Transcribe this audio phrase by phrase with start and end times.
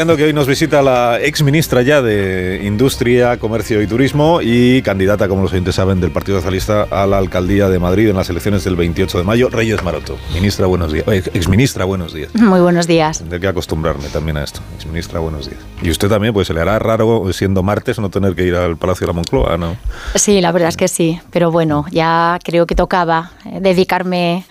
[0.00, 5.28] que hoy nos visita la ex ministra ya de Industria, Comercio y Turismo y candidata,
[5.28, 8.64] como los oyentes saben, del Partido Socialista a la alcaldía de Madrid en las elecciones
[8.64, 9.50] del 28 de mayo.
[9.50, 10.16] Reyes Maroto.
[10.32, 11.04] Ministra, buenos días.
[11.06, 12.34] Ex ministra, buenos días.
[12.34, 13.18] Muy buenos días.
[13.18, 14.62] Tendré que acostumbrarme también a esto.
[14.74, 15.60] Ex ministra, buenos días.
[15.82, 18.78] Y usted también, pues se le hará raro, siendo martes, no tener que ir al
[18.78, 19.76] Palacio de la Moncloa, ¿no?
[20.14, 21.20] Sí, la verdad es que sí.
[21.30, 24.46] Pero bueno, ya creo que tocaba eh, dedicarme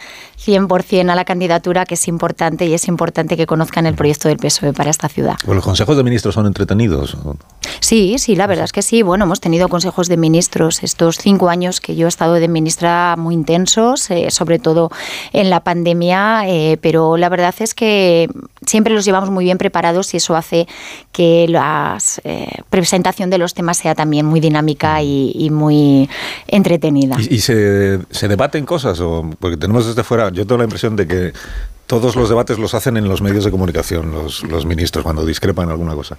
[0.46, 4.38] 100% a la candidatura, que es importante y es importante que conozcan el proyecto del
[4.38, 5.36] PSOE para esta ciudad.
[5.46, 7.18] ¿Los consejos de ministros son entretenidos?
[7.82, 9.02] Sí, sí, la verdad es que sí.
[9.02, 13.16] Bueno, hemos tenido consejos de ministros estos cinco años que yo he estado de ministra
[13.18, 14.92] muy intensos, eh, sobre todo
[15.34, 18.30] en la pandemia, eh, pero la verdad es que
[18.66, 20.68] siempre los llevamos muy bien preparados y eso hace
[21.12, 26.10] que la eh, presentación de los temas sea también muy dinámica y, muy
[26.48, 27.16] entretenida.
[27.20, 29.00] ¿Y, se, se, debaten cosas?
[29.00, 31.34] O, porque tenemos desde fuera, yo tengo la impresión de que
[31.90, 35.66] todos los debates los hacen en los medios de comunicación, los, los ministros, cuando discrepan
[35.66, 36.18] en alguna cosa.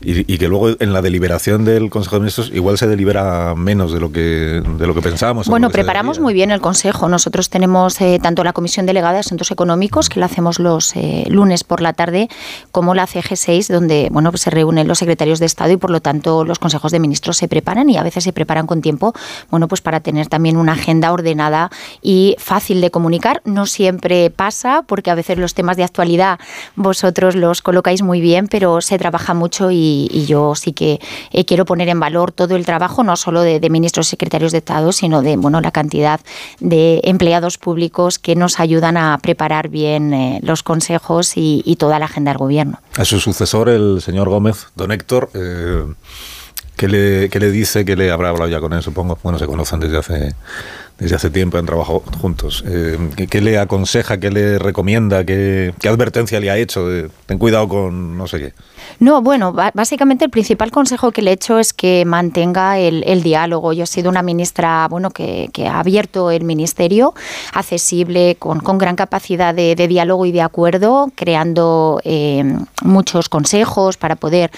[0.00, 3.98] Y, que luego en la deliberación del Consejo de Ministros igual se delibera menos de
[3.98, 5.48] lo que, de lo que pensábamos.
[5.48, 7.08] Bueno, preparamos muy bien el Consejo.
[7.08, 11.24] Nosotros tenemos eh, tanto la Comisión Delegada de Asuntos Económicos, que la hacemos los eh,
[11.28, 12.28] lunes por la tarde,
[12.70, 16.00] como la CG6, donde bueno, pues se reúnen los secretarios de Estado y por lo
[16.00, 19.12] tanto los consejos de ministros se preparan y a veces se preparan con tiempo
[19.50, 21.70] bueno, pues para tener también una agenda ordenada
[22.02, 23.42] y fácil de comunicar.
[23.44, 26.38] No siempre pasa porque a veces los temas de actualidad
[26.76, 31.00] vosotros los colocáis muy bien, pero se trabaja mucho y, yo sí que
[31.32, 34.92] eh, quiero poner en valor todo el trabajo, no solo de, ministros secretarios de Estado,
[34.92, 36.20] sino de bueno, la cantidad
[36.60, 42.06] de empleados públicos que nos ayudan a preparar bien eh, los consejos y, toda la
[42.06, 42.80] agenda del gobierno.
[42.96, 45.84] A su sucesor, el señor Gómez, don Héctor, eh,
[46.76, 47.84] ¿qué, le, ¿qué le dice?
[47.84, 49.18] que le habrá hablado ya con él, supongo?
[49.22, 50.34] Bueno, se conocen desde hace
[50.98, 52.64] desde hace tiempo han trabajado juntos.
[52.66, 52.98] Eh,
[53.30, 56.86] ¿qué, le aconseja, qué le recomienda, qué, qué advertencia le ha hecho?
[57.26, 58.52] ten cuidado con no sé qué.
[59.00, 63.72] No, bueno, básicamente el principal consejo que le he hecho es que mantenga el, diálogo.
[63.72, 67.14] Yo he sido una ministra bueno, que, ha abierto el ministerio,
[67.52, 72.44] accesible, con, gran capacidad de, diálogo y de acuerdo, creando eh,
[72.82, 74.50] muchos consejos para poder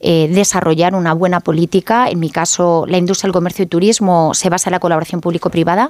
[0.00, 2.08] eh, desarrollar una buena política.
[2.10, 5.85] En mi caso, la industria, el comercio y turismo se basa en la colaboración público-privada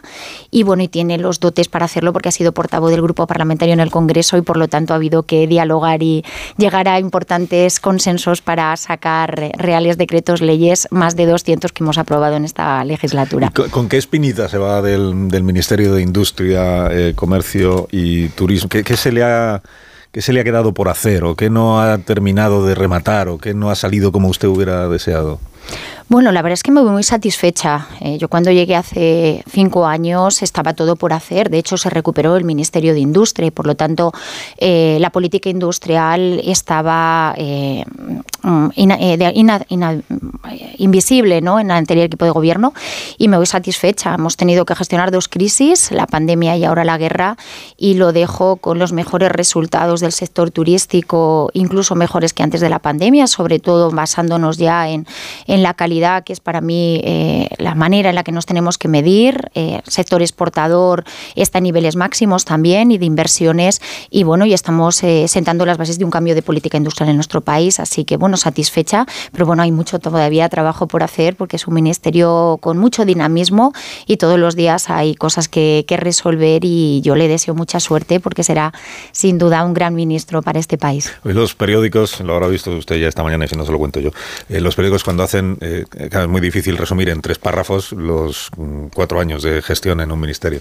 [0.50, 3.74] y bueno, y tiene los dotes para hacerlo porque ha sido portavoz del grupo parlamentario
[3.74, 6.24] en el Congreso y por lo tanto ha habido que dialogar y
[6.56, 12.36] llegar a importantes consensos para sacar reales decretos, leyes, más de 200 que hemos aprobado
[12.36, 13.52] en esta legislatura.
[13.70, 18.68] ¿Con, qué espinita se va del, Ministerio de Industria, eh, Comercio y Turismo?
[18.68, 19.62] ¿Qué, se le ha...
[20.12, 23.36] ¿Qué se le ha quedado por hacer o qué no ha terminado de rematar o
[23.36, 25.40] qué no ha salido como usted hubiera deseado?
[26.08, 27.88] Bueno, la verdad es que me voy muy satisfecha.
[28.00, 31.50] Eh, yo cuando llegué hace cinco años estaba todo por hacer.
[31.50, 34.12] De hecho, se recuperó el Ministerio de Industria y, por lo tanto,
[34.58, 37.84] eh, la política industrial estaba eh,
[38.42, 38.68] mm,
[40.78, 41.58] invisible ¿no?
[41.58, 42.72] en el anterior equipo de gobierno
[43.18, 44.14] y me voy satisfecha.
[44.14, 47.36] Hemos tenido que gestionar dos crisis, la pandemia y ahora la guerra,
[47.76, 52.68] y lo dejo con los mejores resultados del sector turístico, incluso mejores que antes de
[52.68, 55.04] la pandemia, sobre todo basándonos ya en,
[55.48, 58.76] en la calidad que es para mí eh, la manera en la que nos tenemos
[58.78, 59.50] que medir.
[59.54, 63.80] Eh, el sector exportador está a niveles máximos también y de inversiones
[64.10, 67.16] y bueno, y estamos eh, sentando las bases de un cambio de política industrial en
[67.16, 71.56] nuestro país, así que bueno, satisfecha, pero bueno, hay mucho todavía trabajo por hacer porque
[71.56, 73.72] es un ministerio con mucho dinamismo
[74.06, 78.20] y todos los días hay cosas que, que resolver y yo le deseo mucha suerte
[78.20, 78.72] porque será
[79.12, 81.12] sin duda un gran ministro para este país.
[81.24, 83.78] Hoy los periódicos, lo habrá visto usted ya esta mañana y si no se lo
[83.78, 84.10] cuento yo,
[84.48, 85.58] los periódicos cuando hacen
[85.94, 90.20] es muy difícil resumir en tres párrafos los mm, cuatro años de gestión en un
[90.20, 90.60] ministerio.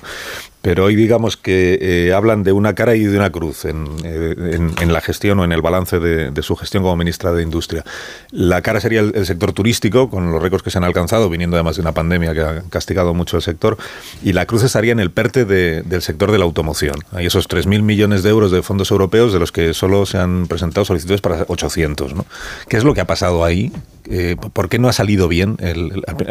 [0.66, 4.66] Pero hoy digamos que eh, hablan de una cara y de una cruz en, eh,
[4.88, 7.84] la gestión o en el balance de, su gestión como ministra de Industria.
[8.31, 11.75] La cara sería el, sector turístico, con los récords que se han alcanzado, viniendo además
[11.75, 13.78] de una pandemia que ha castigado mucho el sector,
[14.24, 16.96] y la cruz estaría en el PERTE del sector de la automoción.
[17.12, 20.48] Hay esos 3.000 millones de euros de fondos europeos, de los que solo se han
[20.48, 22.16] presentado solicitudes para 800.
[22.16, 22.25] ¿no?
[22.68, 23.72] ¿Qué es lo que ha pasado ahí?
[24.10, 25.57] Eh, ¿por qué no ha salido bien,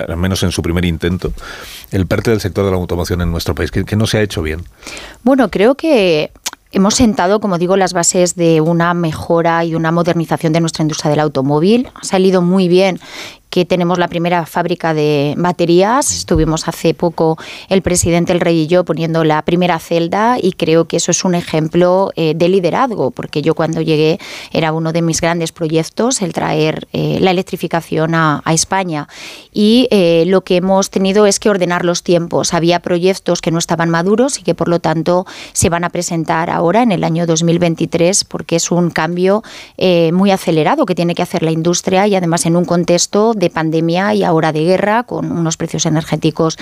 [0.09, 1.33] al menos en su primer intento,
[1.91, 3.71] el PERTE del sector de la automoción en nuestro país?
[3.71, 4.65] ¿Qué, no se ha hecho bien?
[5.23, 6.31] Bueno, creo que
[6.73, 11.11] hemos sentado, como digo, las bases de una mejora y una modernización de nuestra industria
[11.11, 11.89] del automóvil.
[11.95, 13.01] Ha salido muy bien
[13.55, 16.13] que tenemos la primera fábrica de baterías.
[16.13, 20.87] Estuvimos hace poco el presidente, el rey y yo poniendo la primera celda y creo
[20.87, 24.19] que eso es un ejemplo eh, de liderazgo, porque yo cuando llegué
[24.51, 29.07] era uno de mis grandes proyectos el traer eh, la electrificación a, España.
[29.53, 32.55] Y eh, lo que hemos tenido es que ordenar los tiempos.
[32.55, 36.51] Había proyectos que no estaban maduros y que por lo tanto se van a presentar
[36.51, 39.45] ahora en el año 2023 porque es un cambio
[40.13, 44.15] muy acelerado que tiene que hacer la industria y además en un contexto de pandemia
[44.15, 46.57] y ahora de guerra con unos precios energéticos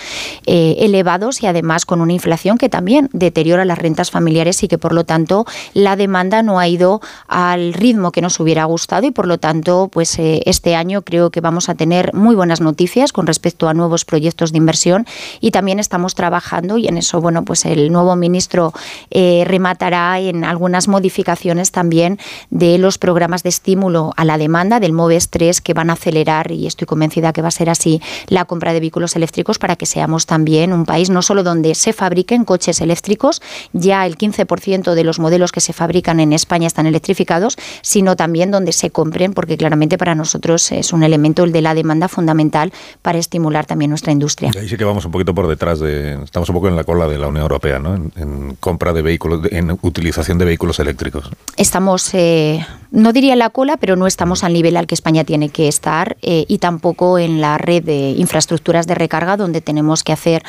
[0.47, 4.93] elevados y además con una inflación que también deteriora las rentas familiares y que por
[4.93, 9.27] lo tanto la demanda no ha ido al ritmo que nos hubiera gustado y por
[9.27, 13.27] lo tanto pues eh, este año creo que vamos a tener muy buenas noticias con
[13.27, 15.07] respecto a nuevos proyectos de inversión
[15.41, 18.73] y también estamos trabajando y en eso bueno pues el nuevo ministro
[19.11, 22.19] eh, rematará en algunas modificaciones también
[22.51, 26.51] de los programas de estímulo a la demanda del MOVES 3 que van a acelerar
[26.51, 29.87] y estoy convencida que va a ser así la compra de vehículos eléctricos para que
[29.87, 33.41] seamos también un país no solo donde se fabriquen coches eléctricos
[33.73, 38.51] ya el 15% de los modelos que se fabrican en España están electrificados, sino también
[38.51, 42.73] donde se compren, porque claramente para nosotros es un elemento el de la demanda fundamental
[43.03, 44.51] para estimular también nuestra industria.
[44.59, 47.07] Ahí sí que vamos un poquito por detrás de, estamos un poco en la cola
[47.09, 47.95] de la Unión Europea, ¿no?
[47.95, 51.31] En, compra de vehículos, en utilización de vehículos eléctricos.
[51.57, 55.49] Estamos, eh, no diría la cola, pero no estamos al nivel al que España tiene
[55.49, 60.13] que estar eh, y tampoco en la red de infraestructuras de recarga donde tenemos que
[60.13, 60.43] hacer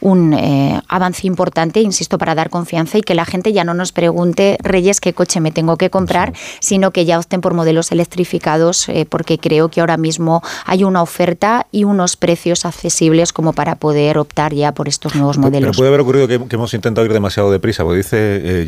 [0.00, 3.90] un eh, avance importante, insisto, para dar confianza y que la gente ya no nos
[3.90, 8.88] pregunte, Reyes, qué coche me tengo que comprar, sino que ya opten por modelos electrificados,
[8.88, 13.74] eh, porque creo que ahora mismo hay una oferta y unos precios accesibles como para
[13.74, 15.70] poder optar ya por estos nuevos modelos.
[15.70, 18.62] Pero puede haber ocurrido que, hemos intentado ir demasiado deprisa, porque dice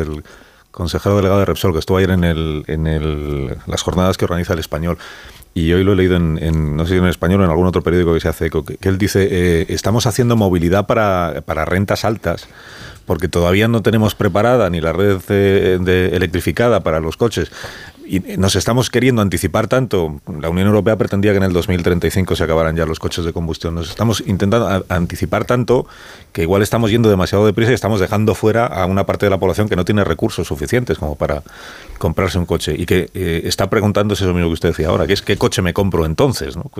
[0.00, 0.22] el
[0.78, 4.52] consejero delegado de Repsol, que estuvo ayer en, el, en el, las jornadas que organiza
[4.52, 4.96] el español,
[5.52, 7.82] y hoy lo he leído en, no sé si en español o en algún otro
[7.82, 12.04] periódico que se hace eco, que, él dice, eh, estamos haciendo movilidad para, para rentas
[12.04, 12.46] altas,
[13.06, 17.50] porque todavía no tenemos preparada ni la red de, electrificada para los coches
[18.08, 20.20] y nos estamos queriendo anticipar tanto.
[20.40, 23.74] La Unión Europea pretendía que en el 2035 se acabaran ya los coches de combustión.
[23.74, 25.86] Nos estamos intentando anticipar tanto
[26.32, 29.38] que igual estamos yendo demasiado deprisa y estamos dejando fuera a una parte de la
[29.38, 31.42] población que no tiene recursos suficientes como para
[31.98, 35.12] comprarse un coche y que eh, está preguntándose eso mismo que usted decía ahora, que
[35.12, 36.70] es qué coche me compro entonces, ¿no?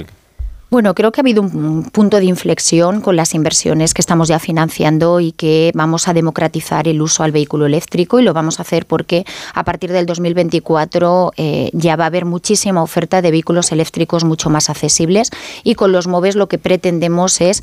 [0.71, 4.39] Bueno, creo que ha habido un punto de inflexión con las inversiones que estamos ya
[4.39, 8.63] financiando y que vamos a democratizar el uso al vehículo eléctrico y lo vamos a
[8.63, 9.25] hacer porque
[9.55, 14.51] a partir del 2024 eh, ya va a haber muchísima oferta de vehículos eléctricos mucho
[14.51, 15.31] más accesibles
[15.65, 17.63] y con los MOVES lo que pretendemos es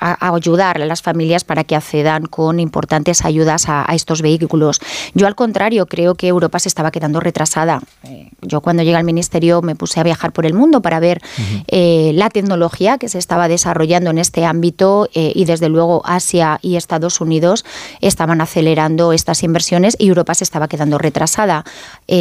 [0.00, 4.80] a, ayudar a las familias para que accedan con importantes ayudas a, estos vehículos.
[5.14, 7.80] Yo al contrario creo que Europa se estaba quedando retrasada.
[8.04, 11.22] Eh, yo cuando llegué al ministerio me puse a viajar por el mundo para ver
[11.68, 16.58] eh, la tecnología que se estaba desarrollando en este ámbito eh, y desde luego Asia
[16.62, 17.64] y Estados Unidos
[18.00, 21.64] estaban acelerando estas inversiones y Europa se estaba quedando retrasada.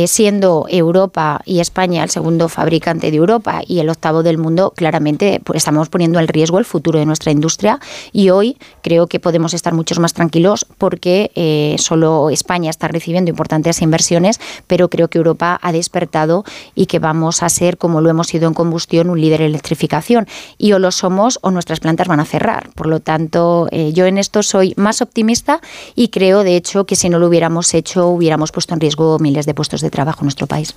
[0.07, 5.41] siendo Europa y España el segundo fabricante de Europa y el octavo del mundo, claramente
[5.43, 7.64] pues, estamos poniendo en riesgo el futuro de nuestra industria
[8.11, 13.29] y hoy creo que podemos estar muchos más tranquilos porque eh, solo España está recibiendo
[13.29, 16.43] importantes inversiones, pero creo que Europa ha despertado
[16.75, 20.27] y que vamos a ser, como lo hemos sido en combustión, un líder en electrificación.
[20.57, 22.69] Y o lo somos o nuestras plantas van a cerrar.
[22.75, 25.61] Por lo tanto, eh, yo en esto soy más optimista
[25.95, 29.45] y creo, de hecho, que si no lo hubiéramos hecho, hubiéramos puesto en riesgo miles
[29.45, 30.75] de puestos de trabajo en nuestro país.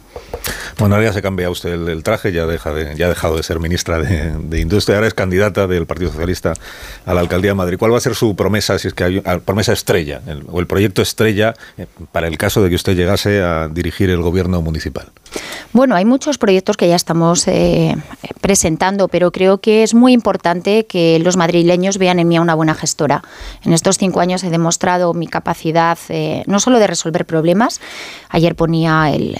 [0.79, 3.61] Bueno, ahora ya se cambia usted el, traje, ya, deja ya ha dejado de ser
[3.61, 6.55] ministra de, de Industria, ahora es candidata del Partido Socialista
[7.06, 7.78] a la alcaldía de Madrid.
[7.78, 10.20] ¿Cuál va a ser su promesa, si es que hay promesa estrella,
[10.50, 14.20] o el proyecto estrella, eh, para el caso de que usted llegase a dirigir el
[14.20, 15.06] gobierno municipal?
[15.72, 17.94] Bueno, hay muchos proyectos que ya estamos eh,
[18.40, 22.54] presentando, pero creo que es muy importante que los madrileños vean en mí a una
[22.54, 23.23] buena gestora.
[23.64, 27.80] En estos cinco años he demostrado mi capacidad eh, no solo de resolver problemas.
[28.30, 29.37] Ayer ponía el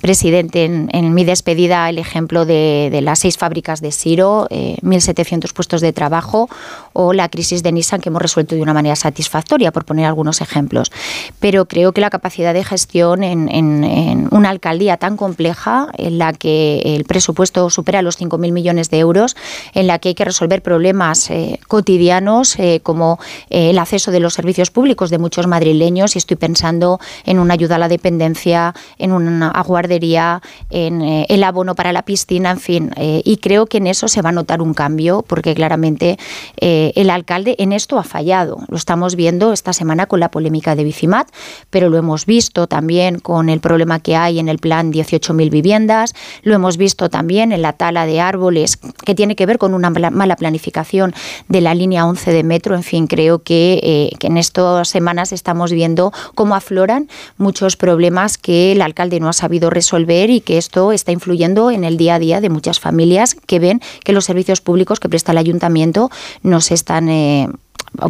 [0.00, 5.80] presidente en, mi despedida el ejemplo de, de las seis fábricas de Siro, 1.700 puestos
[5.80, 6.48] de trabajo
[6.92, 10.40] o la crisis de Nissan que hemos resuelto de una manera satisfactoria, por poner algunos
[10.40, 10.92] ejemplos.
[11.40, 16.82] Pero creo que la capacidad de gestión en, una alcaldía tan compleja, en la que
[16.84, 19.36] el presupuesto supera los 5.000 millones de euros,
[19.74, 23.18] en la que hay que resolver problemas eh, cotidianos eh, como
[23.50, 27.54] eh, el acceso de los servicios públicos de muchos madrileños, y estoy pensando en una
[27.54, 32.90] ayuda a la dependencia, en una guardería, en el abono para la piscina, en fin.
[32.96, 36.18] y creo que en eso se va a notar un cambio, porque claramente
[36.60, 38.60] eh, el alcalde en esto ha fallado.
[38.68, 41.28] Lo estamos viendo esta semana con la polémica de Bicimat,
[41.70, 46.14] pero lo hemos visto también con el problema que hay en el plan 18.000 viviendas,
[46.42, 49.90] lo hemos visto también en la tala de árboles, que tiene que ver con una
[49.90, 51.14] mala planificación
[51.48, 52.74] de la línea 11 de metro.
[52.74, 58.72] En fin, creo eh, que en estas semanas estamos viendo cómo afloran muchos problemas que
[58.72, 62.18] el alcalde no ha sabido resolver y que esto está influyendo en el día a
[62.18, 66.10] día de muchas familias que ven que los servicios públicos que presta el ayuntamiento
[66.42, 67.48] no se están eh,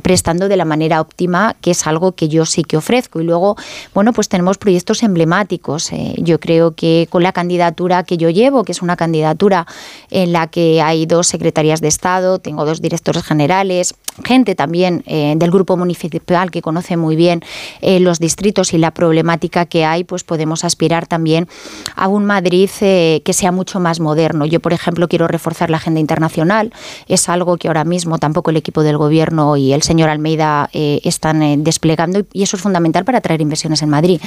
[0.03, 3.21] prestando de la manera óptima, que es algo que yo sí que ofrezco.
[3.21, 3.57] Y luego,
[3.95, 5.93] bueno, pues tenemos proyectos emblemáticos.
[5.93, 9.67] Eh, yo creo que con la candidatura que yo llevo, que es una candidatura
[10.11, 15.35] en la que hay dos secretarías de Estado, tengo dos directores generales, gente también eh,
[15.37, 17.43] del grupo municipal que conoce muy bien
[17.81, 21.49] eh, los distritos y la problemática que hay, pues podemos aspirar también
[21.97, 24.47] a un Madrid que sea mucho más moderno.
[24.47, 26.73] Yo, por ejemplo, quiero reforzar la agenda internacional.
[27.09, 31.01] Es algo que ahora mismo tampoco el equipo del gobierno y el señor Almeida eh,
[31.05, 34.21] están eh, desplegando y eso es fundamental para atraer inversiones en Madrid.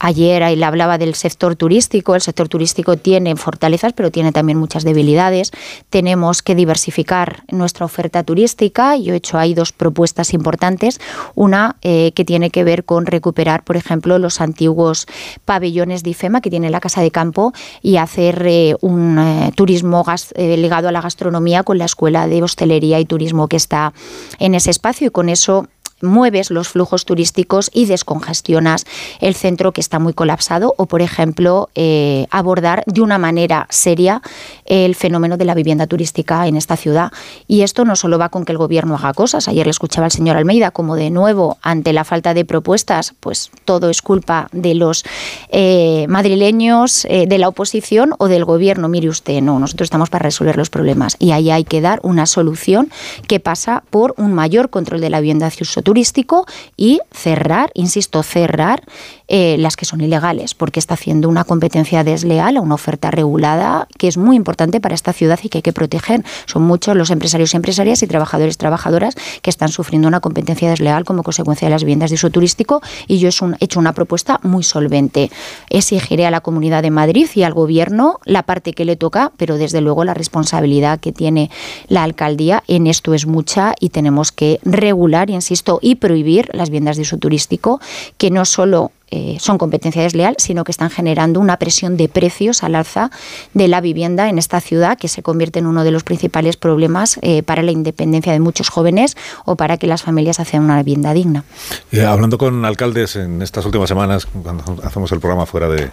[0.00, 2.14] Ayer él hablaba del sector turístico.
[2.14, 5.52] El sector turístico tiene fortalezas, pero tiene también muchas debilidades.
[5.90, 8.96] Tenemos que diversificar nuestra oferta turística.
[8.96, 11.00] Yo he hecho ahí dos propuestas importantes.
[11.34, 15.06] Una eh, que tiene que ver con recuperar, por ejemplo, los antiguos
[15.44, 17.52] pabellones de IFEMA que tiene la Casa de Campo
[17.82, 20.04] y hacer un turismo
[20.36, 23.92] ligado a la gastronomía con la Escuela de Hostelería y Turismo que está
[24.38, 25.68] en ese espacio y con eso
[26.02, 28.86] mueves los flujos turísticos y descongestionas
[29.20, 34.22] el centro que está muy colapsado o, por ejemplo, eh, abordar de una manera seria
[34.64, 37.12] el fenómeno de la vivienda turística en esta ciudad.
[37.46, 39.48] Y esto no solo va con que el gobierno haga cosas.
[39.48, 43.50] Ayer le escuchaba al señor Almeida como de nuevo, ante la falta de propuestas, pues
[43.64, 45.04] todo es culpa de los
[45.50, 48.88] eh, madrileños, eh, de la oposición o del gobierno.
[48.88, 52.26] Mire usted, no, nosotros estamos para resolver los problemas y ahí hay que dar una
[52.26, 52.90] solución
[53.26, 58.84] que pasa por un mayor control de la vivienda turística turístico y cerrar, insisto, cerrar
[59.26, 63.88] eh, las que son ilegales, porque está haciendo una competencia desleal a una oferta regulada
[63.98, 66.22] que es muy importante para esta ciudad y que hay que proteger.
[66.46, 70.70] Son muchos los empresarios y empresarias y trabajadores y trabajadoras que están sufriendo una competencia
[70.70, 74.38] desleal como consecuencia de las viviendas de uso turístico y yo he hecho una propuesta
[74.44, 75.28] muy solvente.
[75.70, 79.56] Exigiré a la Comunidad de Madrid y al Gobierno la parte que le toca, pero
[79.56, 81.50] desde luego la responsabilidad que tiene
[81.88, 86.96] la alcaldía en esto es mucha y tenemos que regular, insisto, y prohibir las viviendas
[86.96, 87.80] de uso turístico,
[88.18, 92.62] que no solo eh, son competencia desleal, sino que están generando una presión de precios
[92.62, 93.10] al alza
[93.54, 97.18] de la vivienda en esta ciudad, que se convierte en uno de los principales problemas
[97.22, 101.12] eh, para la independencia de muchos jóvenes o para que las familias a una vivienda
[101.12, 101.44] digna.
[101.92, 105.90] Eh, hablando con alcaldes en estas últimas semanas, cuando hacemos el programa fuera de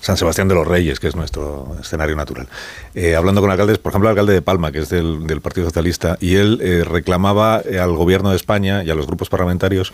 [0.00, 2.48] San Sebastián de los Reyes, que es nuestro escenario natural.
[3.16, 6.36] Hablando con alcaldes, por ejemplo, el alcalde de Palma, que es del, Partido Socialista, y
[6.36, 9.92] él reclamaba al gobierno de España y a los grupos parlamentarios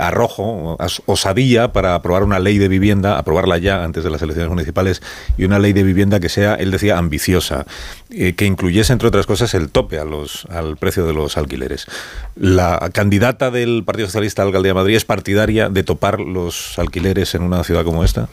[0.00, 5.02] arrojo, osadía para aprobar una ley de vivienda, aprobarla ya antes de las elecciones municipales,
[5.36, 7.66] y una ley de vivienda que sea, él decía, ambiciosa,
[8.08, 11.86] que incluyese, entre otras cosas, el tope a los, al precio de los alquileres.
[12.36, 16.78] La candidata del Partido Socialista a la alcaldía de Madrid es partidaria de topar los
[16.78, 18.28] alquileres en una ciudad como esta.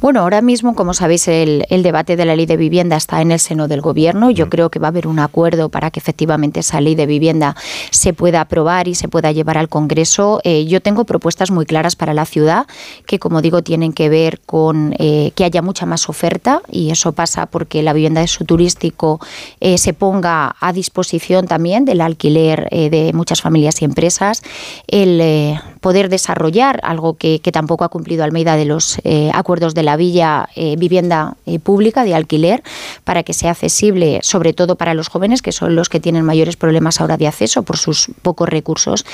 [0.00, 3.38] Bueno, ahora mismo, como sabéis, el, debate de la ley de vivienda está en el
[3.38, 4.30] seno del Gobierno.
[4.30, 4.48] Yo mm.
[4.48, 7.54] creo que va a haber un acuerdo para que efectivamente esa ley de vivienda
[7.90, 10.40] se pueda aprobar y se pueda llevar al Congreso.
[10.44, 12.63] Eh, yo tengo propuestas muy claras para la ciudad
[13.06, 17.12] que, como digo, tienen que ver con eh, que haya mucha más oferta y eso
[17.12, 19.20] pasa porque la vivienda de su turístico
[19.60, 24.42] eh, se ponga a disposición también del alquiler de muchas familias y empresas.
[24.86, 28.96] El poder desarrollar algo que, tampoco ha cumplido Almeida de los
[29.34, 32.62] acuerdos de la villa eh, vivienda eh, pública de alquiler
[33.04, 36.56] para que sea accesible, sobre todo para los jóvenes, que son los que tienen mayores
[36.56, 39.04] problemas ahora de acceso por sus pocos recursos,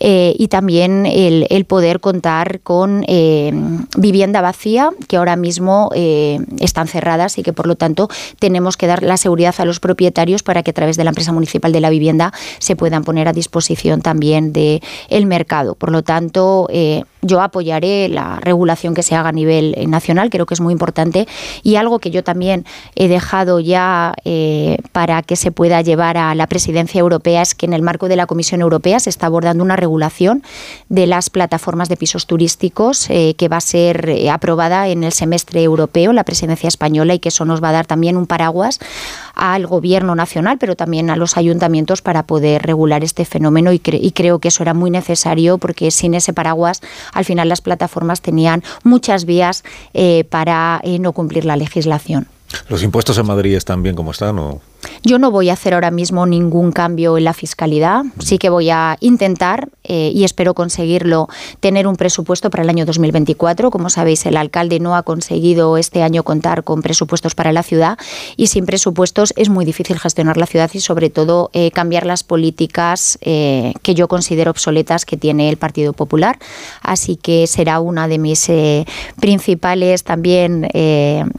[0.00, 3.04] eh, y también el, poder contar con
[3.96, 5.90] vivienda vacía, que ahora mismo
[6.60, 10.42] están cerradas y que por lo tanto tenemos que dar la seguridad a los propietarios
[10.42, 13.32] para que a través de la empresa municipal de la vivienda se puedan poner a
[13.32, 15.74] disposición también del el mercado.
[15.74, 16.13] Por lo tanto,
[17.22, 21.26] yo apoyaré la regulación que se haga a nivel nacional creo que es muy importante
[21.62, 26.34] y algo que yo también he dejado ya eh, para que se pueda llevar a
[26.34, 29.64] la presidencia europea es que en el marco de la Comisión Europea se está abordando
[29.64, 30.42] una regulación
[30.88, 35.12] de las plataformas de pisos turísticos eh, que va a ser eh, aprobada en el
[35.12, 38.78] semestre europeo, la presidencia española, y que eso nos va a dar también un paraguas
[39.34, 44.12] al gobierno nacional, pero también a los ayuntamientos para poder regular este fenómeno y, y
[44.12, 46.82] creo que eso era muy necesario porque sin ese paraguas
[47.14, 52.28] al final las plataformas tenían muchas vías eh, para eh, no cumplir la legislación.
[52.68, 54.60] ¿Los impuestos en Madrid están bien como están o...?
[55.02, 58.04] Yo no voy a hacer ahora mismo ningún cambio en la fiscalidad.
[58.18, 61.28] Sí que voy a intentar, eh, y espero conseguirlo,
[61.60, 63.70] tener un presupuesto para el año 2024.
[63.70, 67.98] Como sabéis, el alcalde no ha conseguido este año contar con presupuestos para la ciudad
[68.36, 72.24] y sin presupuestos es muy difícil gestionar la ciudad y sobre todo eh, cambiar las
[72.24, 76.38] políticas eh, que yo considero obsoletas que tiene el Partido Popular.
[76.82, 78.50] Así que será una de mis
[79.20, 80.68] principales también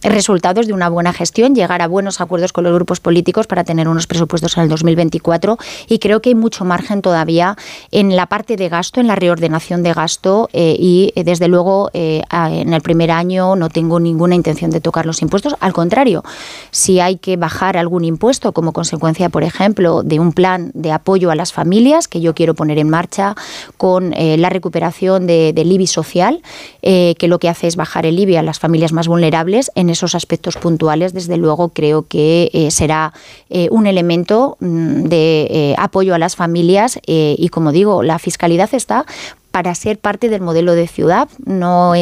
[0.01, 3.89] resultados de una buena gestión, llegar a buenos acuerdos con los grupos políticos para tener
[3.89, 5.57] unos presupuestos en el 2024
[5.89, 7.57] y creo que hay mucho margen todavía
[7.91, 11.89] en la parte de gasto, en la reordenación de gasto eh, y eh, desde luego
[11.93, 15.55] eh, en el primer año no tengo ninguna intención de tocar los impuestos.
[15.59, 16.23] Al contrario,
[16.71, 21.31] si hay que bajar algún impuesto como consecuencia, por ejemplo, de un plan de apoyo
[21.31, 23.35] a las familias que yo quiero poner en marcha
[23.77, 26.41] con la recuperación del IBI social,
[26.81, 30.15] que lo que hace es bajar el IBI a las familias más vulnerables, en esos
[30.15, 33.13] aspectos puntuales, desde luego creo que será
[33.49, 38.19] eh, un elemento mm, de eh, apoyo a las familias eh, y, como digo, la
[38.19, 39.05] fiscalidad está
[39.51, 41.29] para ser parte del modelo de ciudad.
[41.45, 41.93] No,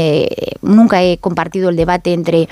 [0.61, 2.49] nunca he compartido el debate entre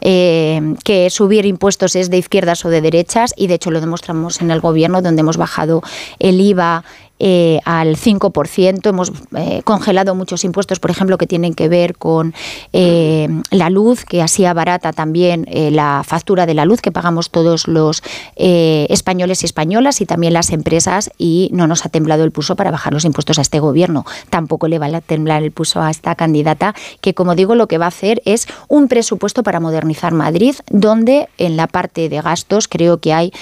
[0.00, 4.50] que subir impuestos es de izquierdas o de derechas y de hecho lo demostramos en
[4.50, 5.82] el gobierno donde hemos bajado
[6.18, 6.84] el IVA
[7.20, 8.88] eh, al 5%.
[8.88, 12.34] Hemos eh, congelado muchos impuestos, por ejemplo, que tienen que ver con
[12.72, 17.68] eh, la luz, que así abarata también la factura de la luz que pagamos todos
[17.68, 18.02] los
[18.36, 22.70] españoles y españolas y también las empresas y no nos ha temblado el pulso para
[22.70, 24.04] bajar los impuestos a este gobierno.
[24.30, 27.78] Tampoco le va a temblar el pulso a esta candidata que, como digo, lo que
[27.78, 32.66] va a hacer es un presupuesto para modernizar Madrid, donde en la parte de gastos
[32.66, 33.32] creo que hay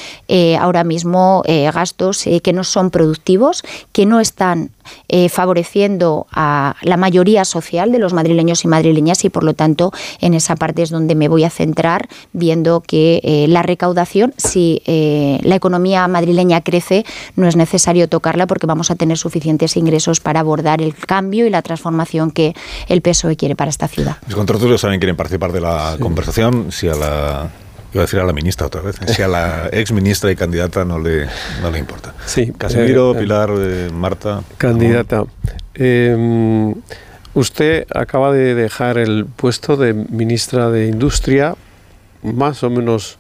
[0.60, 3.61] ahora mismo gastos que no son productivos
[3.92, 4.70] que no están
[5.08, 9.92] eh, favoreciendo a la mayoría social de los madrileños y madrileñas y por lo tanto
[10.20, 14.82] en esa parte es donde me voy a centrar viendo que eh, la recaudación, si
[14.86, 17.04] eh, la economía madrileña crece,
[17.36, 21.50] no es necesario tocarla porque vamos a tener suficientes ingresos para abordar el cambio y
[21.50, 22.54] la transformación que
[22.88, 24.16] el PSOE quiere para esta ciudad.
[24.26, 27.50] Los contratos saben quieren participar de la conversación, si a la
[27.92, 28.96] Iba a decir a la ministra otra vez.
[29.06, 31.26] Si a la ex ministra y candidata no le,
[31.60, 32.14] no le importa.
[32.24, 32.50] Sí.
[32.56, 34.42] Casimiro, eh, Pilar, eh, Marta.
[34.56, 35.24] Candidata.
[35.74, 36.74] Em,
[37.34, 41.54] usted acaba de dejar el puesto de ministra de Industria,
[42.22, 43.18] más o menos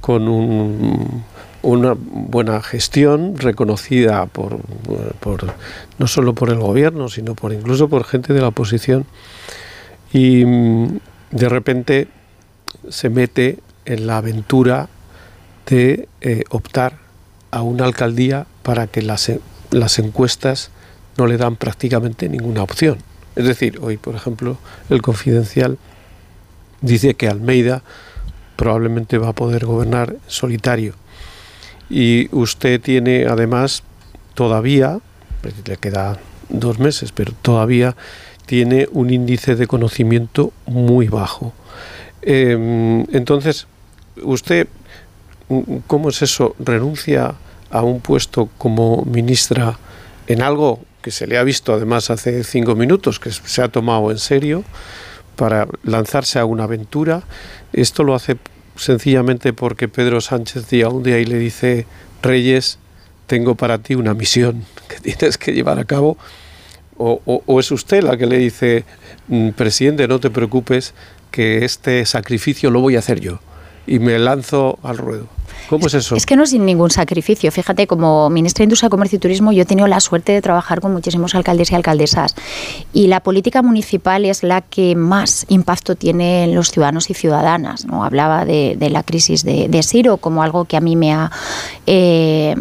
[0.00, 0.28] con
[1.62, 4.60] una buena gestión reconocida por,
[5.20, 5.52] por,
[5.98, 9.04] no solo por el gobierno, sino por incluso por gente de la oposición.
[10.10, 10.98] Y mm,
[11.32, 12.08] de repente
[12.88, 14.88] se mete en la aventura
[15.66, 16.98] de eh, optar
[17.50, 19.32] a una alcaldía para que las,
[19.70, 20.70] las encuestas
[21.16, 22.98] no le dan prácticamente ninguna opción.
[23.36, 24.58] Es decir, hoy, por ejemplo,
[24.90, 25.78] el confidencial
[26.80, 27.82] dice que Almeida
[28.56, 30.94] probablemente va a poder gobernar solitario.
[31.88, 33.82] Y usted tiene además
[34.34, 34.98] todavía,
[35.66, 36.18] le queda
[36.48, 37.96] dos meses, pero todavía
[38.46, 41.52] tiene un índice de conocimiento muy bajo.
[42.22, 43.66] Em, entonces,
[44.22, 44.68] usted,
[45.86, 46.54] ¿cómo es eso?
[46.58, 47.34] ¿Renuncia
[47.70, 49.78] a un puesto como ministra
[50.26, 54.10] en algo que se le ha visto además hace cinco minutos, que se ha tomado
[54.10, 54.64] en serio
[55.36, 57.22] para lanzarse a una aventura?
[57.72, 58.36] Esto lo hace
[58.76, 61.86] sencillamente porque Pedro Sánchez día un día y le dice,
[62.22, 62.78] Reyes,
[63.26, 66.16] tengo para ti una misión que tienes que llevar a cabo.
[66.98, 68.86] O, o es usted la que le dice,
[69.28, 70.94] mm, presidente, no te preocupes,
[71.30, 73.38] que este sacrificio lo voy a hacer yo
[73.86, 75.35] y me lanzo al ruedo.
[75.68, 76.16] ¿Cómo es eso?
[76.16, 77.50] Es que no es sin ningún sacrificio.
[77.52, 80.80] Fíjate, como ministra de Industria, Comercio y Turismo, yo he tenido la suerte de trabajar
[80.80, 82.34] con muchísimos alcaldes y alcaldesas.
[82.92, 87.86] Y la política municipal es la que más impacto tiene en los ciudadanos y ciudadanas.
[87.86, 88.04] ¿no?
[88.04, 91.30] Hablaba de, la crisis de, Siro como algo que a mí me ha
[91.86, 92.56] eh,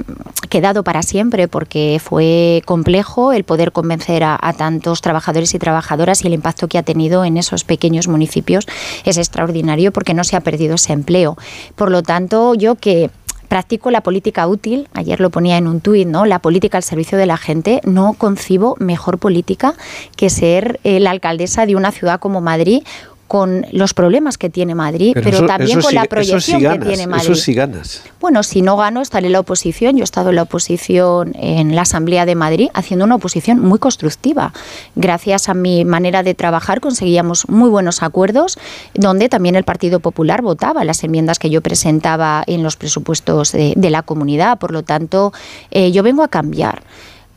[0.50, 6.24] quedado para siempre, porque fue complejo el poder convencer a, a tantos trabajadores y trabajadoras
[6.24, 8.68] y el impacto que ha tenido en esos pequeños municipios
[9.04, 11.38] es extraordinario porque no se ha perdido ese empleo.
[11.76, 13.10] Por lo tanto, yo que
[13.48, 16.26] practico la política útil, ayer lo ponía en un tuit, ¿no?
[16.26, 19.76] La política al servicio de la gente, no concibo mejor política
[20.18, 22.84] que ser eh, la alcaldesa de una ciudad como Madrid
[23.28, 27.32] con los problemas que tiene Madrid, pero, también con la proyección que tiene Madrid.
[27.32, 28.04] Eso sí ganas.
[28.22, 29.96] Bueno, si no gano, estaré en la oposición.
[29.96, 33.80] Yo he estado en la oposición en la Asamblea de Madrid haciendo una oposición muy
[33.80, 34.54] constructiva.
[34.96, 38.60] Gracias a mi manera de trabajar conseguíamos muy buenos acuerdos,
[38.94, 43.90] donde también el Partido Popular votaba las enmiendas que yo presentaba en los presupuestos de,
[43.90, 44.58] la comunidad.
[44.60, 45.32] Por lo tanto,
[45.72, 46.82] eh, yo vengo a cambiar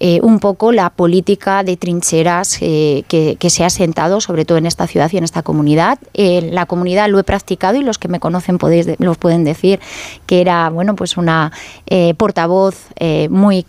[0.01, 4.67] eh, un poco la política de trincheras eh, que, se ha sentado, sobre todo en
[4.67, 5.99] esta ciudad y en esta comunidad.
[6.15, 8.59] En la comunidad lo he practicado y los que me conocen
[8.99, 9.81] los pueden decir
[10.27, 11.53] que era bueno pues una
[12.17, 12.89] portavoz
[13.31, 13.65] muy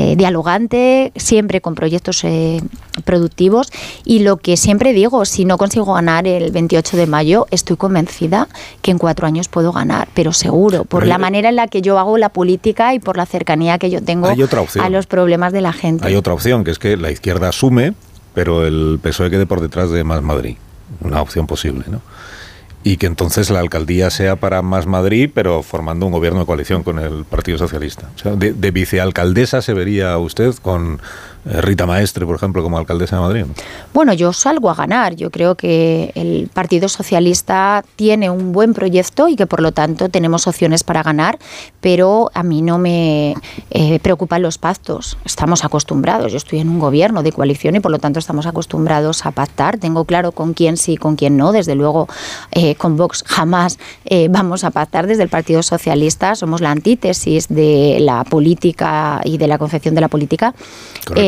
[0.00, 2.62] eh, dialogante, siempre con proyectos eh,
[3.04, 3.70] productivos.
[4.02, 8.48] Y lo que siempre digo, si no consigo ganar el 28 de mayo, estoy convencida
[8.80, 11.98] que en cuatro años puedo ganar, pero seguro, por la manera en la que yo
[11.98, 15.74] hago la política y por la cercanía que yo tengo a los problemas de la
[15.74, 16.06] gente.
[16.06, 17.92] Hay otra opción, que es que la izquierda asume,
[18.32, 20.56] pero el PSOE quede por detrás de Más Madrid.
[21.02, 22.00] Una opción posible, ¿no?
[22.82, 26.82] Y que entonces la alcaldía sea para Más Madrid, pero formando un gobierno de coalición
[26.82, 28.08] con el Partido Socialista.
[28.14, 31.00] O sea, de, de vicealcaldesa se vería usted con
[31.44, 33.44] Rita Maestre, por ejemplo, como alcaldesa de Madrid?
[33.94, 35.16] Bueno, yo salgo a ganar.
[35.16, 40.08] Yo creo que el Partido Socialista tiene un buen proyecto y que por lo tanto
[40.10, 41.38] tenemos opciones para ganar,
[41.80, 43.34] pero a mí no me
[43.70, 45.16] eh, preocupan los pactos.
[45.24, 46.30] Estamos acostumbrados.
[46.32, 49.78] Yo estoy en un gobierno de coalición y por lo tanto estamos acostumbrados a pactar.
[49.78, 51.52] Tengo claro con quién sí, con quién no.
[51.52, 52.06] Desde luego,
[52.52, 53.78] eh, con Vox jamás
[54.28, 55.06] vamos a pactar.
[55.06, 60.00] Desde el Partido Socialista somos la antítesis de la política y de la concepción de
[60.00, 60.54] la política.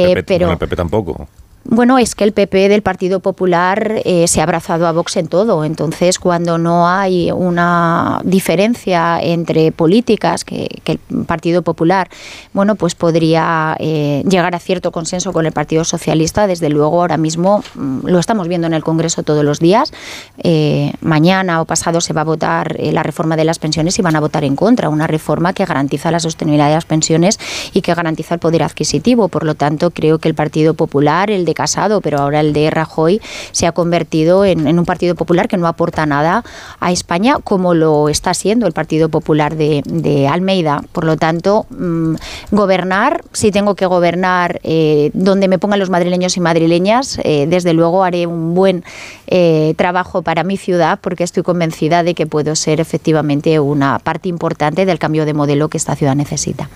[0.02, 1.28] Pero el PP tampoco.
[1.64, 5.28] Bueno, es que el PP del Partido Popular eh, se ha abrazado a Vox en
[5.28, 5.64] todo.
[5.64, 12.08] Entonces, cuando no hay una diferencia entre políticas que, el Partido Popular,
[12.52, 17.16] bueno, pues podría eh, llegar a cierto consenso con el Partido Socialista, desde luego ahora
[17.16, 19.92] mismo mm, lo estamos viendo en el Congreso todos los días.
[20.38, 24.16] Eh, mañana o pasado se va a votar la reforma de las pensiones y van
[24.16, 24.88] a votar en contra.
[24.88, 27.38] Una reforma que garantiza la sostenibilidad de las pensiones
[27.72, 29.28] y que garantiza el poder adquisitivo.
[29.28, 32.70] Por lo tanto, creo que el Partido Popular, el de Casado, pero ahora el de
[32.70, 33.20] Rajoy
[33.52, 36.44] se ha convertido en, un partido popular que no aporta nada
[36.80, 40.82] a España, como lo está haciendo el Partido Popular de, Almeida.
[40.92, 42.14] Por lo tanto, mm,
[42.50, 47.72] gobernar, si tengo que gobernar eh, donde me pongan los madrileños y madrileñas, eh, desde
[47.72, 48.84] luego haré un buen
[49.26, 54.28] eh, trabajo para mi ciudad porque estoy convencida de que puedo ser efectivamente una parte
[54.28, 56.68] importante del cambio de modelo que esta ciudad necesita.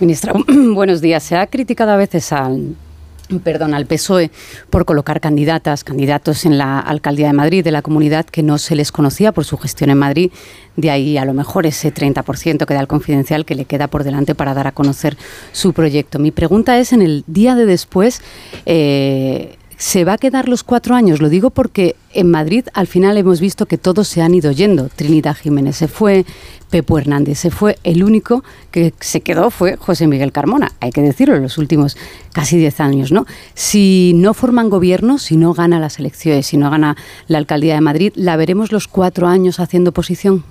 [0.00, 0.34] Ministra,
[0.74, 1.22] buenos días.
[1.22, 2.76] Se ha criticado a veces al
[3.42, 4.30] perdón, al PSOE
[4.70, 8.76] por colocar candidatas, candidatos en la alcaldía de Madrid, de la comunidad que no se
[8.76, 10.30] les conocía por su gestión en Madrid.
[10.76, 14.04] De ahí a lo mejor ese 30% que da el confidencial que le queda por
[14.04, 15.16] delante para dar a conocer
[15.52, 16.18] su proyecto.
[16.18, 18.22] Mi pregunta es, en el día de después,
[18.66, 21.20] eh, se va a quedar los cuatro años.
[21.20, 24.88] Lo digo porque en Madrid al final hemos visto que todos se han ido yendo.
[24.88, 26.24] Trinidad Jiménez se fue,
[26.70, 27.78] Pepo Hernández se fue.
[27.84, 30.72] El único que se quedó fue José Miguel Carmona.
[30.80, 31.96] Hay que decirlo, en los últimos
[32.32, 33.26] casi diez años, ¿no?
[33.54, 36.96] Si no forman gobierno, si no gana las elecciones, si no gana
[37.28, 40.44] la alcaldía de Madrid, ¿la veremos los cuatro años haciendo oposición?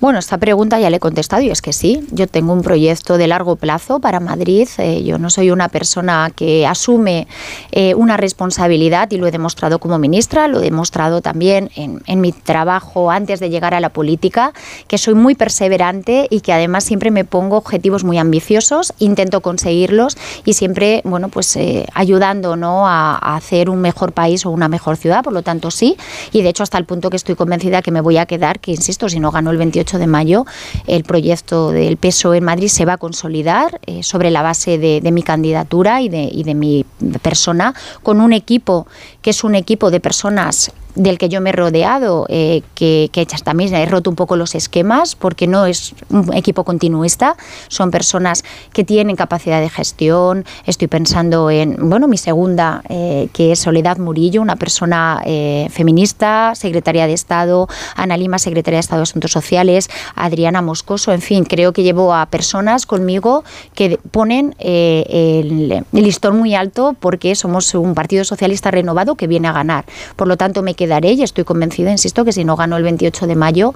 [0.00, 3.18] Bueno, esta pregunta ya le he contestado y es que sí, yo tengo un proyecto
[3.18, 4.66] de largo plazo para Madrid.
[4.78, 7.28] Eh, yo no soy una persona que asume
[7.70, 12.32] eh, una responsabilidad y lo he demostrado como ministra, lo he demostrado también en, mi
[12.32, 14.54] trabajo antes de llegar a la política,
[14.88, 20.16] que soy muy perseverante y que además siempre me pongo objetivos muy ambiciosos, intento conseguirlos
[20.46, 22.88] y siempre, bueno, pues eh, ayudando ¿no?
[22.88, 25.22] a, a hacer un mejor país o una mejor ciudad.
[25.22, 25.98] Por lo tanto, sí,
[26.32, 28.70] y de hecho hasta el punto que estoy convencida que me voy a quedar, que
[28.70, 30.46] insisto, si no gano el 28 de mayo
[30.86, 35.10] el proyecto del PSOE en Madrid se va a consolidar eh, sobre la base de,
[35.10, 36.84] mi candidatura y de, y de mi
[37.22, 38.86] persona, con un equipo
[39.22, 43.26] que es un equipo de personas del que yo me he rodeado, eh, que, que
[43.44, 47.36] también he roto un poco los esquemas, porque no es un equipo continuista,
[47.68, 50.44] son personas que tienen capacidad de gestión.
[50.66, 56.54] Estoy pensando en, bueno, mi segunda, eh, que es Soledad Murillo, una persona eh, feminista,
[56.54, 61.44] secretaria de Estado, Ana Lima, secretaria de Estado de Asuntos Sociales, Adriana Moscoso, en fin,
[61.44, 67.74] creo que llevo a personas conmigo que ponen el, el listón muy alto porque somos
[67.74, 69.84] un partido socialista renovado que viene a ganar.
[70.16, 73.26] Por lo tanto, me quedaré y estoy convencida, insisto, que si no gano el 28
[73.26, 73.74] de mayo,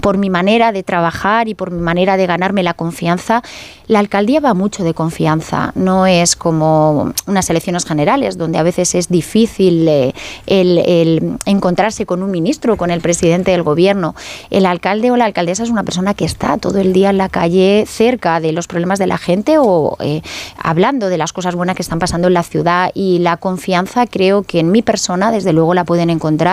[0.00, 3.42] por mi manera de trabajar y por mi manera de ganarme la confianza,
[3.88, 8.94] la alcaldía va mucho de confianza, no es como unas elecciones generales donde a veces
[8.94, 10.14] es difícil eh,
[10.46, 14.14] el, encontrarse con un ministro, con el presidente del gobierno.
[14.48, 17.28] El alcalde o la alcaldesa es una persona que está todo el día en la
[17.28, 20.22] calle cerca de los problemas de la gente o eh,
[20.56, 24.42] hablando de las cosas buenas que están pasando en la ciudad y la confianza creo
[24.42, 26.45] que en mi persona desde luego la pueden encontrar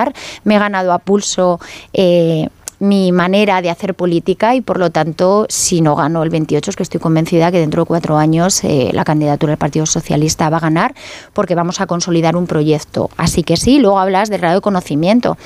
[0.43, 1.59] me he ganado a pulso
[1.93, 2.47] eh,
[2.83, 6.75] mi manera de hacer política y por lo tanto, si no gano el 28, es
[6.75, 10.57] que estoy convencida que dentro de cuatro años eh, la candidatura del Partido Socialista va
[10.57, 10.93] a ganar
[11.31, 13.09] porque vamos a consolidar un proyecto.
[13.15, 15.37] Así que sí, luego hablas del grado de conocimiento.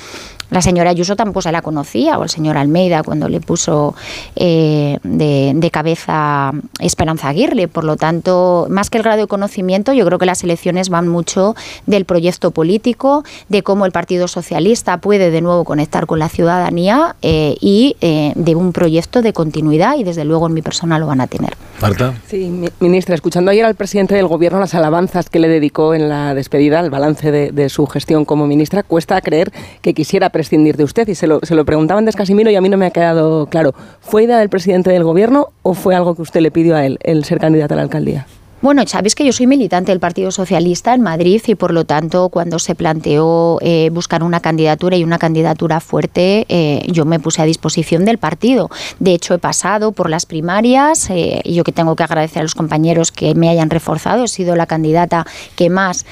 [0.50, 3.94] La señora Ayuso tampoco se la conocía, o el señor Almeida cuando le puso
[4.36, 7.68] eh, de, cabeza Esperanza Aguirre.
[7.68, 11.08] Por lo tanto, más que el grado de conocimiento, yo creo que las elecciones van
[11.08, 11.54] mucho
[11.86, 17.16] del proyecto político, de cómo el Partido Socialista puede de nuevo conectar con la ciudadanía
[17.22, 21.06] eh, y eh, de un proyecto de continuidad y desde luego en mi persona lo
[21.06, 21.54] van a tener.
[21.80, 22.14] Marta.
[22.26, 26.34] Sí, ministra, escuchando ayer al presidente del Gobierno las alabanzas que le dedicó en la
[26.34, 31.08] despedida, el balance de, su gestión como ministra, cuesta creer que quisiera prescindir de usted.
[31.08, 33.46] Y se lo, se lo preguntaban de Casimiro y a mí no me ha quedado
[33.46, 33.74] claro.
[34.00, 36.98] ¿Fue idea del presidente del Gobierno o fue algo que usted le pidió a él,
[37.02, 38.26] el ser candidato a la alcaldía?
[38.60, 42.28] Bueno, sabéis que yo soy militante del Partido Socialista en Madrid y por lo tanto
[42.28, 47.40] cuando se planteó eh, buscar una candidatura y una candidatura fuerte, eh, yo me puse
[47.40, 48.68] a disposición del partido.
[48.98, 52.42] De hecho, he pasado por las primarias eh, y yo que tengo que agradecer a
[52.42, 54.24] los compañeros que me hayan reforzado.
[54.24, 56.04] He sido la candidata que más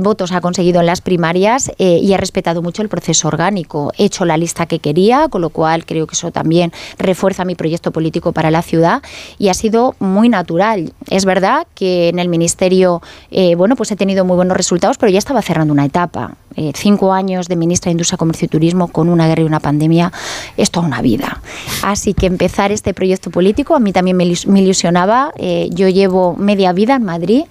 [0.00, 3.92] votos ha conseguido en las primarias y he respetado mucho el proceso orgánico.
[3.96, 7.54] He hecho la lista que quería, con lo cual creo que eso también refuerza mi
[7.54, 9.02] proyecto político para la ciudad
[9.38, 10.92] y ha sido muy natural.
[11.08, 15.10] Es verdad que en el Ministerio, eh, bueno, pues he tenido muy buenos resultados, pero
[15.10, 16.36] ya estaba cerrando una etapa.
[16.56, 19.60] Eh, cinco años de ministra de Industria, Comercio y Turismo con una guerra y una
[19.60, 20.12] pandemia
[20.56, 21.40] es toda una vida.
[21.82, 25.32] Así que empezar este proyecto político a mí también me, ilusionaba.
[25.36, 27.44] Eh, yo llevo media vida en Madrid.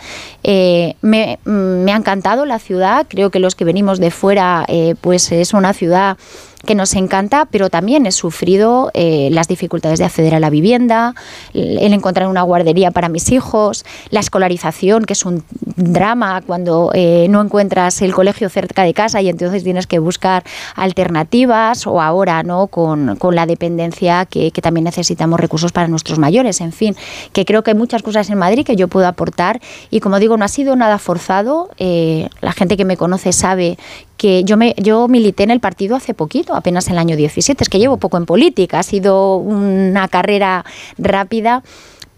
[0.44, 3.06] Me, me, ha encantado la ciudad.
[3.10, 4.66] Creo que los que venimos de fuera,
[5.02, 6.18] pues es una ciudad
[6.66, 11.16] que nos encanta, pero también he sufrido eh, las dificultades de acceder a la vivienda,
[11.54, 15.44] el encontrar una guardería para mis hijos, la escolarización, que es un
[15.80, 20.44] drama cuando eh, no encuentras el colegio cerca de casa y entonces tienes que buscar
[20.76, 26.62] alternativas, o ahora no con, la dependencia que, también necesitamos recursos para nuestros mayores.
[26.62, 26.96] En fin,
[27.34, 30.38] que creo que hay muchas cosas en Madrid que yo puedo aportar y como digo,
[30.38, 31.70] no ha sido nada forzado.
[31.78, 33.78] Eh, la gente que me conoce sabe
[34.18, 37.64] que yo, me, yo milité en el partido hace poquito, apenas en el año 17,
[37.64, 40.66] es que llevo poco en política, ha sido una carrera
[40.98, 41.64] rápida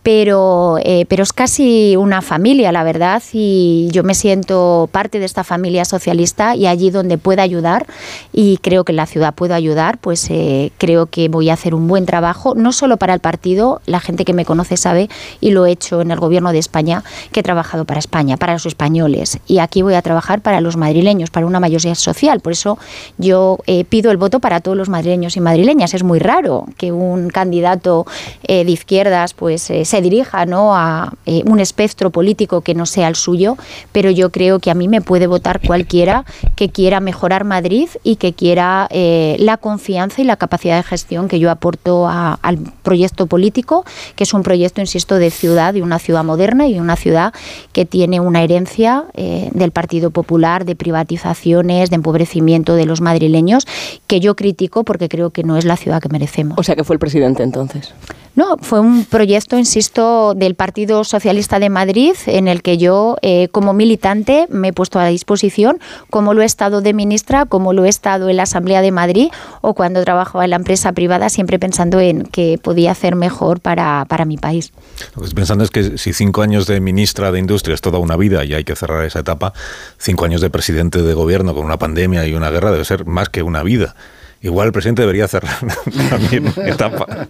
[0.04, 5.26] pero, eh, pero es casi una familia, la verdad, y yo me siento parte de
[5.26, 7.86] esta familia socialista y allí donde pueda ayudar,
[8.34, 11.76] y creo que en la ciudad puedo ayudar, pues eh, creo que voy a hacer
[11.76, 15.08] un buen trabajo, no solo para el partido, la gente que me conoce sabe,
[15.40, 18.54] y lo he hecho en el gobierno de España, que he trabajado para España, para
[18.54, 22.54] los españoles, y aquí voy a trabajar para los madrileños, para una mayoría social, por
[22.54, 22.80] eso
[23.20, 26.92] yo eh, pido el voto para todos los madrileños y madrileñas, es muy raro que
[26.92, 28.08] un candidato
[28.48, 30.74] de izquierdas pues se dirija ¿no?
[30.74, 33.58] a eh, un espectro político que no sea el suyo,
[33.92, 36.24] pero yo creo que a mí me puede votar cualquiera
[36.56, 41.28] que quiera mejorar Madrid y que quiera eh, la confianza y la capacidad de gestión
[41.28, 43.84] que yo aporto al proyecto político,
[44.16, 47.34] que es un proyecto, insisto, de ciudad, de una ciudad moderna y una ciudad
[47.74, 53.68] que tiene una herencia eh, del Partido Popular, de privatizaciones, de empobrecimiento de los madrileños,
[54.08, 56.58] que yo critico porque creo que no es la ciudad que merecemos.
[56.58, 57.94] O sea que fue el presidente entonces.
[58.34, 63.50] No, fue un proyecto, insisto, del Partido Socialista de Madrid en el que yo, eh,
[63.52, 67.84] como militante, me he puesto a disposición, como lo he estado de ministra, como lo
[67.84, 71.60] he estado en la Asamblea de Madrid o cuando trabajaba en la empresa privada, siempre
[71.60, 74.72] pensando en qué podía hacer mejor para, para mi país.
[75.16, 78.00] Lo que estoy pensando es que si cinco años de ministra de Industria es toda
[78.00, 79.52] una vida y hay que cerrar esa etapa,
[79.98, 83.28] cinco años de presidente de gobierno con una pandemia y una guerra debe ser más
[83.28, 83.96] que una vida.
[84.44, 85.54] Igual el presidente debería cerrar
[86.10, 87.28] también etapa.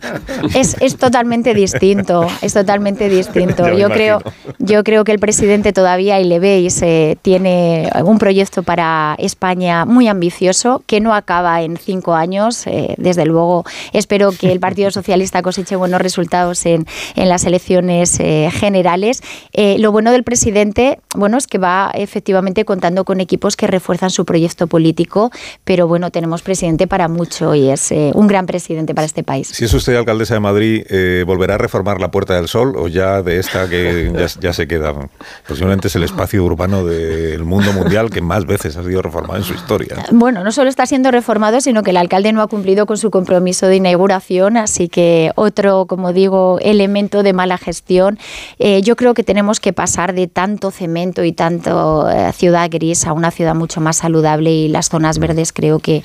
[0.55, 3.67] Es, es, totalmente distinto, es totalmente distinto.
[3.77, 4.21] Yo creo,
[4.59, 9.85] yo creo que el presidente todavía, y le veis, eh, tiene un proyecto para España
[9.85, 12.65] muy ambicioso que no acaba en cinco años.
[12.67, 18.19] Eh, desde luego, espero que el Partido Socialista coseche buenos resultados en, en las elecciones
[18.19, 19.21] eh, generales.
[19.53, 24.23] lo bueno del presidente, bueno, es que va efectivamente contando con equipos que refuerzan su
[24.23, 25.31] proyecto político,
[25.65, 29.47] pero bueno, tenemos presidente para mucho y es eh, un gran presidente para este país.
[29.47, 32.87] Si es usted alcaldesa de Madrid, eh, ¿volverá a reformar la Puerta del Sol o
[32.87, 34.93] ya de esta que ya, se queda?
[35.47, 39.43] Posiblemente es el espacio urbano del mundo mundial que más veces ha sido reformado en
[39.43, 40.05] su historia.
[40.11, 43.11] Bueno, no solo está siendo reformado, sino que el alcalde no ha cumplido con su
[43.11, 48.19] compromiso de inauguración, así que otro, como digo, elemento de mala gestión.
[48.59, 53.13] Eh, yo creo que tenemos que pasar de tanto cemento y tanto ciudad gris a
[53.13, 56.03] una ciudad mucho más saludable y las zonas verdes creo que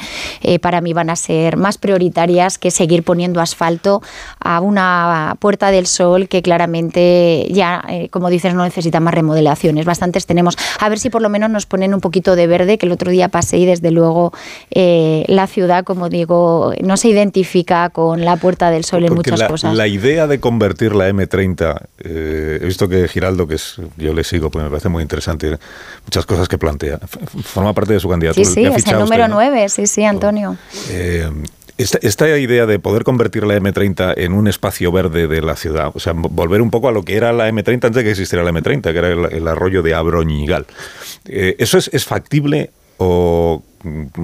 [0.60, 4.02] para mí mí van a ser más prioritarias que seguir poniendo asfalto
[4.38, 9.84] a una Puerta del Sol que claramente ya, eh, como dices, no necesita más remodelaciones.
[9.84, 10.56] Bastantes tenemos.
[10.78, 13.10] A ver si por lo menos nos ponen un poquito de verde, que el otro
[13.10, 14.32] día pasé y desde luego
[14.70, 19.42] eh, la ciudad, como digo, no se identifica con la Puerta del Sol en muchas
[19.42, 19.74] cosas.
[19.74, 24.22] La idea de convertir la M30, eh, he visto que Giraldo, que es, yo le
[24.22, 25.58] sigo, pues me parece muy interesante,
[26.04, 26.98] muchas cosas que plantea.
[27.42, 28.44] Forma parte de su candidatura.
[28.44, 30.56] Sí, sí, es el número 9, sí, sí, Antonio.
[30.90, 31.30] Eh,
[31.78, 36.00] esta, idea de poder convertir la M30 en un espacio verde de la ciudad, o
[36.00, 38.50] sea, volver un poco a lo que era la M30 antes de que existiera la
[38.50, 40.66] M30, que era el, arroyo de Abroñigal.
[41.26, 43.62] Eh, ¿Eso es, es factible o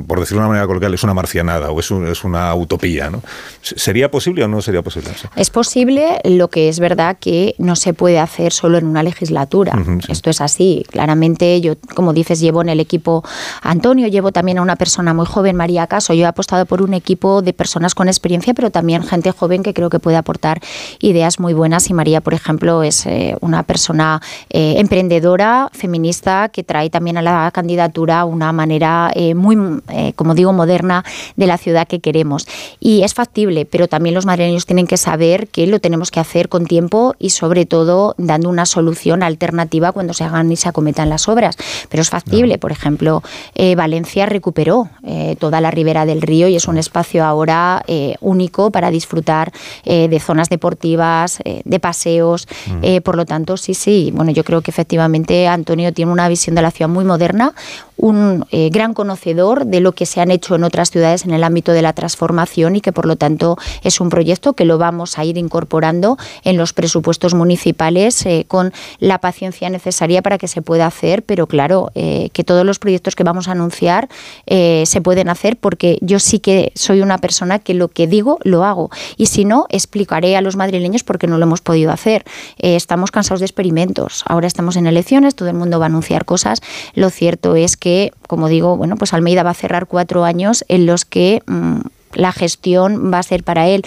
[0.06, 3.10] por decirlo de una manera coloquial, es una marcianada o es, es una utopía.
[3.10, 3.22] ¿no?
[3.60, 5.10] ¿Sería posible o no sería posible?
[5.36, 9.72] Es posible, lo que es verdad que no se puede hacer solo en una legislatura.
[10.08, 10.84] Esto es así.
[10.90, 13.22] Claramente, yo, como dices, llevo en el equipo
[13.62, 16.14] a Antonio, llevo también a una persona muy joven, María Caso.
[16.14, 19.74] Yo he apostado por un equipo de personas con experiencia, pero también gente joven que
[19.74, 20.60] creo que puede aportar
[21.00, 21.88] ideas muy buenas.
[21.90, 27.22] Y María, por ejemplo, es eh, una persona eh, emprendedora, feminista, que trae también a
[27.22, 31.04] la candidatura una manera eh, muy eh, como digo, moderna
[31.36, 32.46] de la ciudad que queremos.
[32.80, 36.48] Y es factible, pero también los madrileños tienen que saber que lo tenemos que hacer
[36.48, 41.08] con tiempo y sobre todo dando una solución alternativa cuando se hagan y se acometan
[41.08, 41.56] las obras.
[41.88, 43.22] Pero es factible, por ejemplo,
[43.54, 47.84] eh, Valencia recuperó eh, toda la ribera del río y es un espacio ahora
[48.20, 49.52] único para disfrutar
[49.84, 52.46] de zonas deportivas, de paseos.
[52.66, 53.02] Mm.
[53.02, 56.62] por lo tanto, sí, sí, bueno, yo creo que efectivamente Antonio tiene una visión de
[56.62, 57.54] la ciudad muy moderna,
[57.96, 61.72] un gran conocedor de lo que se han hecho en otras ciudades en el ámbito
[61.72, 65.24] de la transformación y que por lo tanto es un proyecto que lo vamos a
[65.24, 70.86] ir incorporando en los presupuestos municipales eh, con la paciencia necesaria para que se pueda
[70.86, 74.08] hacer, pero claro, eh, que todos los proyectos que vamos a anunciar
[74.46, 78.38] eh, se pueden hacer porque yo sí que soy una persona que lo que digo
[78.42, 78.90] lo hago.
[79.16, 82.24] Y si no, explicaré a los madrileños por qué no lo hemos podido hacer.
[82.58, 86.60] estamos cansados de experimentos, ahora estamos en elecciones, todo el mundo va a anunciar cosas,
[86.94, 90.84] lo cierto es que, como digo, bueno, pues Almeida va a cerrar cuatro años en
[90.84, 91.80] los que mm,
[92.14, 93.84] la gestión va a ser para él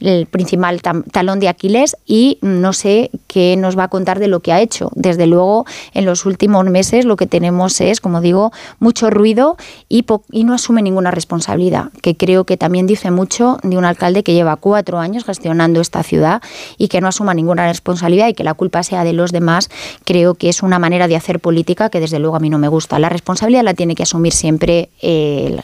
[0.00, 4.40] el principal talón de Aquiles y no sé qué nos va a contar de lo
[4.40, 4.90] que ha hecho.
[4.94, 9.56] Desde luego, en los últimos meses lo que tenemos es, como digo, mucho ruido
[9.88, 10.04] y,
[10.44, 14.56] no asume ninguna responsabilidad, que creo que también dice mucho de un alcalde que lleva
[14.56, 16.40] cuatro años gestionando esta ciudad
[16.78, 19.70] y que no asuma ninguna responsabilidad y que la culpa sea de los demás,
[20.04, 22.68] creo que es una manera de hacer política que desde luego a mí no me
[22.68, 22.98] gusta.
[22.98, 25.60] La responsabilidad la tiene que asumir siempre el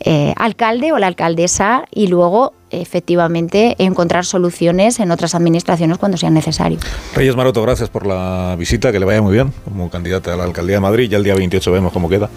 [0.00, 6.30] eh, alcalde o la alcaldesa y luego efectivamente encontrar soluciones en otras administraciones cuando sea
[6.30, 6.78] necesario.
[7.14, 10.44] Reyes Maroto, gracias por la visita, que le vaya muy bien como candidata a la
[10.44, 11.10] alcaldía de Madrid.
[11.10, 12.30] Ya el día 28 vemos cómo queda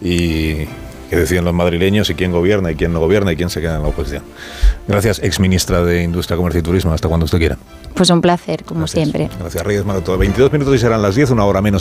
[0.00, 0.66] y
[1.08, 3.76] que deciden los madrileños y quién gobierna y quién no gobierna y quién se queda
[3.76, 4.24] en la oposición.
[4.88, 6.92] Gracias, ex ministra de Industria, Comercio y Turismo.
[6.92, 7.58] Hasta cuando usted quiera.
[7.94, 9.30] Pues un placer, como siempre.
[9.38, 10.18] Gracias, Reyes Maroto.
[10.18, 11.74] 22 minutos y serán las 10, una hora menos.